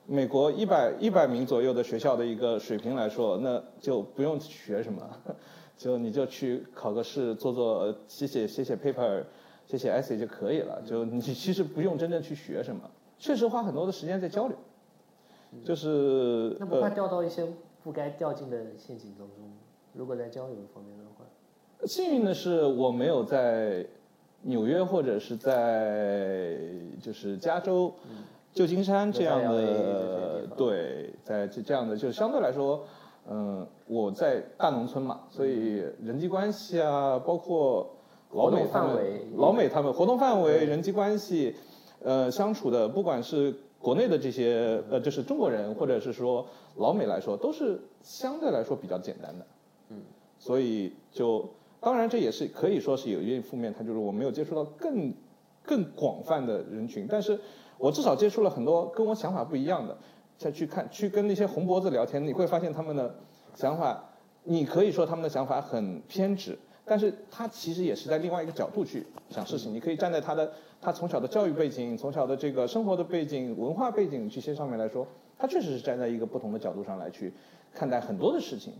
[0.10, 5.02] 美国一百一百名左右的学校的一个水平来说，那就不用学什么，
[5.78, 9.24] 就你就去考个试，做做写写写写 paper，
[9.66, 10.82] 写写 essay 就可以了。
[10.86, 12.90] 就你其实不用真正去学什么，
[13.20, 14.58] 确实花很多的时间在交流，
[15.66, 17.46] 就是那不怕呃，掉到一些
[17.84, 19.56] 不该掉进的陷阱当中吗？
[19.94, 21.26] 如果在交流方面的话，
[21.86, 23.86] 幸运的是我没有在
[24.44, 26.58] 纽约或者是在
[27.02, 27.94] 就是加州、
[28.58, 32.84] 旧金山这样的对，在这这样的就相对来说，
[33.30, 37.88] 嗯，我在大农村嘛，所以人际关系啊，包括
[38.32, 41.56] 老美范围老美他们活动范围、人际关系，
[42.04, 46.44] 呃，相处的不管是国内的这些呃，就是中国人或者是说
[46.78, 49.46] 老美来说，都是相对来说比较简单的。
[49.90, 50.02] 嗯。
[50.40, 51.48] 所以就
[51.80, 55.14] 当然这也是可以说是有一定负面，它就是我没有接触到更
[55.62, 57.40] 更广泛的人群，但是
[57.78, 59.98] 我至少接触了很多跟我想法不一样的，
[60.38, 63.16] 再去看去跟那些红脖子聊天，你会发现他们的
[63.56, 64.04] 想法，
[64.44, 75.06] 你可以说他们的想法很偏执，但是他其实也是在另外一个角度去想事情，你可以站在他的他从小的教育背景、从小的这个生活的背景、文化背景这些上面来说，
[75.38, 77.34] 他确实是站在一个不同的角度上来去
[77.74, 78.74] 看待很多的事情。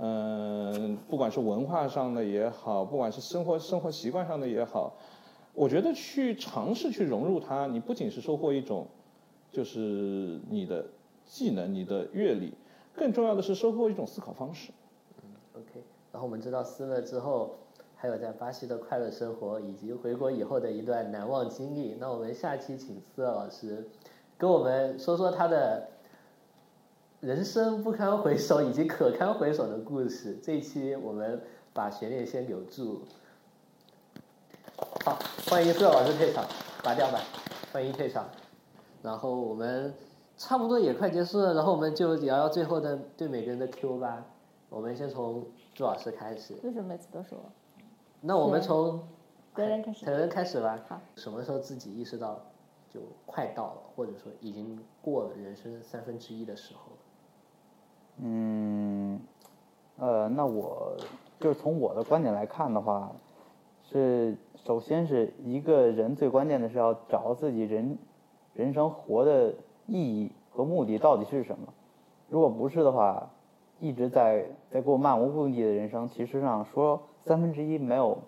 [0.00, 4.94] 嗯，不管是文化上的也好，不管是生活生活习惯上的也好，
[5.58, 8.86] 我觉得去尝试去融入它，你不仅是收获一种，
[9.50, 10.86] 就是你的
[11.26, 12.54] 技能、你的阅历，
[12.94, 14.70] 更重要的是收获一种思考方式。
[15.20, 17.56] 嗯 OK，然后我们知道斯乐之后，
[17.96, 21.96] 还有在巴西的快乐生活，以及回国以后的一段难忘经历。
[21.98, 23.84] 那我们下期请斯乐老师
[24.36, 25.88] 跟我们说说他的
[27.18, 30.38] 人生不堪回首以及可堪回首的故事。
[30.40, 31.42] 这一期我们
[31.72, 33.02] 把悬念先留住。
[35.08, 35.18] 好，
[35.48, 36.44] 欢迎斯乐老师退场，
[36.84, 37.18] 拔掉吧，
[37.72, 38.26] 欢迎退场。
[39.02, 39.94] 然后我们
[40.36, 44.22] 差不多也快结束了，然后我们就聊聊最后的对每个人的 Q 吧。
[44.68, 46.58] 我们先从朱老师开始。
[46.62, 47.40] 为什么每次都是我？
[48.20, 49.02] 那我们从
[49.56, 50.78] 德人开始陈恩开始吧。
[50.86, 51.00] 好。
[51.16, 52.38] 什么时候自己意识到
[52.90, 56.92] 就快到了，或者说已经过了人生三分之一的时候？
[58.18, 59.18] 嗯，
[59.96, 60.94] 呃，那我
[61.40, 63.10] 就是从我的观点来看的话，
[63.90, 67.98] 是首先是一个人最关键的是要找自己人
[68.54, 69.54] 人生活的
[69.86, 71.72] 意义和目的到底是什么。
[72.28, 73.30] 如果不是的话，
[73.80, 78.18] 一直在在过漫无目的的人生，其实上说三分之一没有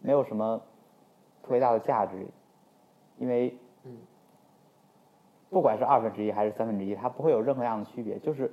[0.00, 0.62] 没有什么
[1.42, 2.26] 特别大的价值，
[3.18, 3.54] 因为
[5.50, 8.50] 不管是二分之一还是三分之一，它不会有任何样的区别，就是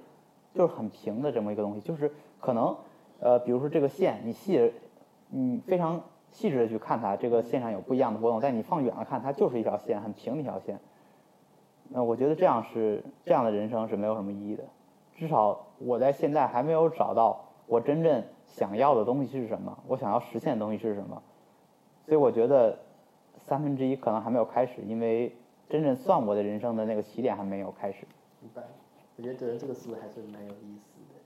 [0.53, 2.11] 就是很平的这么一个东西，就是
[2.41, 2.75] 可能
[3.19, 4.73] 呃，比如说这个线，你细
[5.29, 6.01] 你非常
[6.31, 10.79] 细致的去看它，这个线上有不一样的波动，但你放远了看，它就是一条线，很平的一条线。
[11.89, 14.63] 那我觉得这样是这样的人生是没有什么意义的，
[15.15, 21.21] 至少我在现在还没有找到我真正想要的东西是什么，我想要实现的东西是什么，
[22.05, 22.77] 所以我觉得
[23.37, 25.35] 三分之一可能还没有开始，因为
[25.67, 28.07] 真正算我的人生的那个起点还没有开始。
[28.41, 28.61] 明白。
[29.17, 31.19] 我觉得德仁这个思维还是蛮有意思的。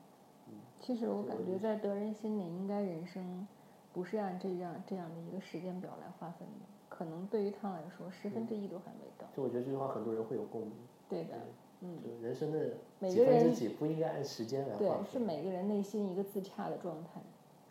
[0.79, 3.47] 其实我感觉在德人心里，应该人生
[3.93, 9.27] 不是按这样这样的一个时间表来划分的，可能对于他来说，十分之一都还没到。
[9.35, 10.71] 就我觉得这句话很多人会有共鸣。
[11.07, 11.35] 对的，
[11.81, 15.05] 嗯，就人生的每个人几分之几不应该按时间来划，分。
[15.05, 17.21] 是每个人内心一个自洽的状态。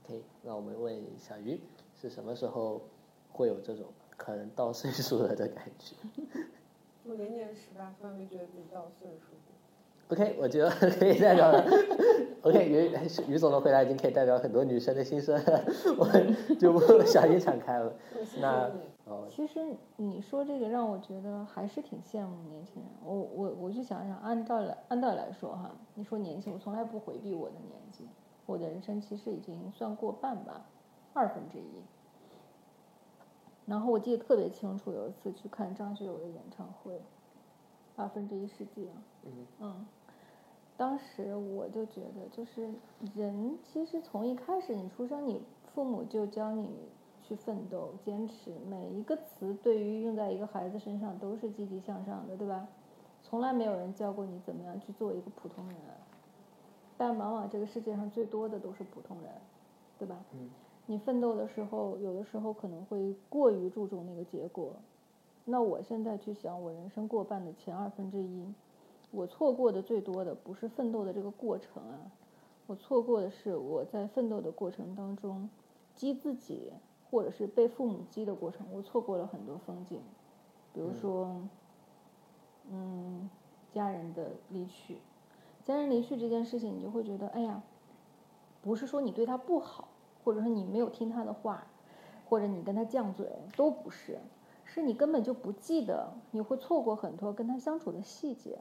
[0.04, 1.60] OK，那我们问小鱼，
[2.00, 2.82] 是什么时候
[3.32, 5.96] 会有这种可能到岁数了的感觉
[7.04, 9.41] 我年年十八，从来没觉得自己到岁数过。
[10.08, 11.64] ？OK，我觉得可以代表了。
[12.42, 12.90] OK，于
[13.32, 15.40] 于总的回答已经可以代表很多女生的心声，
[15.96, 17.92] 我就不小心敞开了。
[18.40, 18.70] 那
[19.04, 19.60] 哦，其实
[19.96, 22.90] 你说这个让我觉得还是挺羡慕年轻人。
[23.04, 28.08] 我我我就想想，按照来按道理来说哈，你说年轻，我从来不回避我的年纪，
[28.46, 30.66] 我的人生其实已经算过半吧，
[31.14, 31.82] 二分之一。
[33.64, 37.00] 然后我记得特别清楚，有一次去看张学友的演唱会，
[37.96, 39.86] 二分之一世纪啊，嗯嗯，
[40.76, 42.70] 当时我就觉得，就是
[43.14, 45.42] 人其实从一开始你出生，你
[45.74, 46.68] 父母就教你
[47.22, 52.66] 去奋斗、坚持，每一个词对于用在一个孩子身上都是积极向上的，对吧？
[53.22, 55.76] 从来没有人教过你怎么样去做一个普通人，
[56.96, 59.30] 但往往这个世界上最多的都是普通人，
[59.98, 60.16] 对吧？
[60.32, 60.50] 嗯
[60.86, 64.74] 你奋斗的时候，有的时候可能会过于注重那个结果。
[65.44, 68.46] 那我现在去想，我人生过半的前二分之一，
[69.10, 71.98] 我错过的最多的不是奋斗的这个过程啊，
[72.66, 75.50] 我错过的是我在奋斗的过程当中，
[75.94, 76.72] 激自己
[77.10, 80.00] 或者是被父母激的过程，我错过了很多风景，
[80.72, 81.36] 比如说，
[82.70, 83.28] 嗯，
[83.70, 84.98] 家人的离去，
[85.64, 87.60] 家人离去这件事情，你就会觉得，哎呀，
[88.62, 89.88] 不是说你对他不好，
[90.24, 91.66] 或者说你没有听他的话，
[92.28, 94.18] 或者你跟他犟嘴，都不是，
[94.72, 98.58] 是你根本就不记得，你会错过很多跟他相处的细节。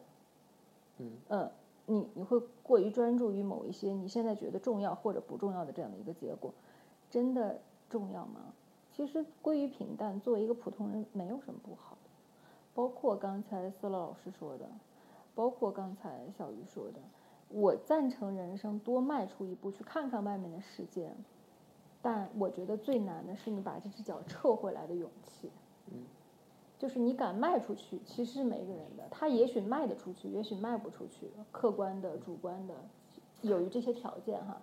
[0.97, 1.51] 嗯嗯，
[1.85, 6.53] 你你会过于专注于某一些你现在觉得重要或者不重要的这样的一个结果，
[7.09, 8.41] 真的重要吗？
[8.91, 12.09] 其实归于平淡，作为一个普通人没有什么不好的。
[12.75, 14.69] 包括刚才思乐老师说的，
[15.33, 16.99] 包括刚才小鱼说的，
[17.47, 21.15] 我赞成人生多迈出一步，去看看外面的世界。
[22.01, 25.49] 但我觉得最难的是你把这只脚撤回来的勇气。
[25.87, 26.03] 嗯，
[26.77, 32.75] 就是你敢卖出去，其实是每个人的，他也许卖得出去，也许卖不出去，客观的、主观的，
[33.41, 34.61] 有于这些条件哈。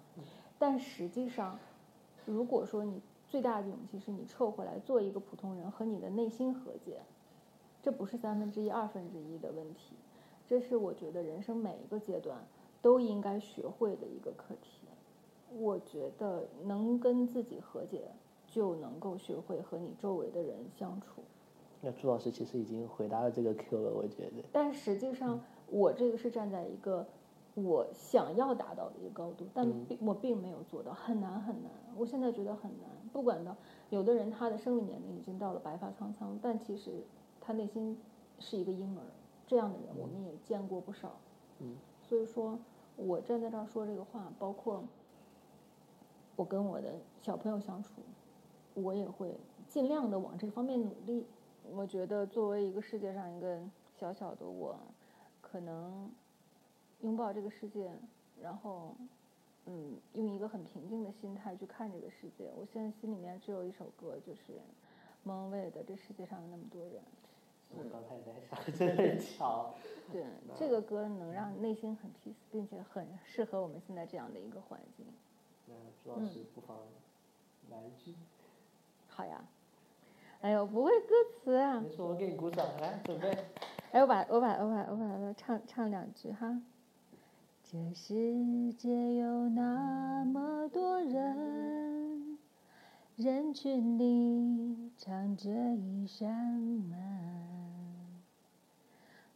[0.58, 1.58] 但实际上，
[2.26, 7.00] 如果说你最大的勇气是你撤回来做一个普通人，和你的内心和解，
[7.82, 9.94] 这不是三分之一、二分之一的问题，
[10.46, 12.44] 这是我觉得人生每一个阶段
[12.82, 14.80] 都应该学会的一个课题。
[15.56, 18.10] 我觉得能跟自己和解，
[18.50, 21.22] 就能够学会和你周围的人相处。
[21.80, 24.44] 那朱老师其实已经回答了这个 Q 了，我觉得。
[24.50, 27.06] 但实际上，我这个是站在一个
[27.54, 31.70] 我想要达到的一个高度，但嗯并我并没有做到，很难很难。
[31.96, 32.90] 我现在觉得很难。
[33.12, 33.56] 不管到
[33.90, 37.04] 有的人他的生理年龄已经到了白发苍苍，但其实
[37.40, 37.96] 他内心
[38.38, 39.02] 是一个婴儿，
[39.46, 41.12] 这样的人我们也见过不少。
[41.60, 42.58] 嗯，所以说
[42.96, 44.82] 我站在这儿说这个话，包括
[46.34, 48.02] 我跟我的小朋友相处，
[48.82, 49.36] 我也会
[49.68, 51.26] 尽量的往这方面努力。
[51.70, 53.60] 我觉得作为一个世界上一个
[53.98, 54.78] 小小的我，
[55.42, 56.10] 可能
[57.00, 57.92] 拥抱这个世界，
[58.40, 58.94] 然后
[59.66, 62.50] 嗯，用一个很平静的心态去看这个世界。
[62.56, 64.54] 我现在心里面只有一首歌，就是
[65.22, 66.94] 莫文蔚的《这世界上有那么多人》。
[67.70, 69.74] 我刚才在想，真的巧。
[70.10, 70.24] 对，
[70.56, 75.04] 这个歌能让内心很 peace，并且很适合我们现在这样的一个环境。
[75.66, 76.78] 那朱老师不妨
[77.70, 78.14] 来一句。
[79.18, 79.44] 好呀，
[80.42, 81.08] 哎呦，不会歌
[81.42, 81.80] 词啊！
[81.80, 83.36] 没事，我给你鼓掌，来准备。
[83.90, 86.62] 哎，我把我把我把我把它唱唱两句哈。
[87.64, 92.38] 这世界有那么多人，
[93.16, 96.96] 人群里藏着一扇门，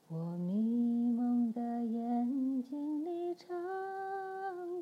[0.06, 3.48] 我迷蒙的眼睛里长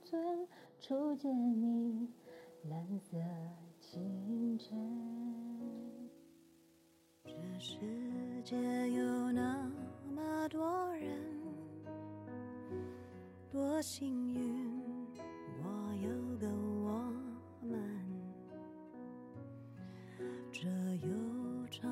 [0.03, 0.47] 存
[0.79, 2.07] 初见你，
[2.69, 3.17] 蓝色
[3.93, 4.71] 清晨。
[7.25, 7.77] 这世
[8.45, 8.57] 界
[8.93, 9.69] 有那
[10.15, 11.11] 么多人，
[13.51, 14.65] 多幸运，
[15.65, 16.47] 我有个
[16.85, 17.13] 我
[17.63, 17.81] 们。
[20.53, 20.69] 这
[21.05, 21.91] 悠长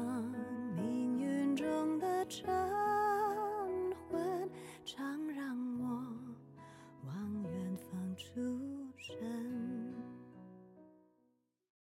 [0.77, 2.47] 命运中的车。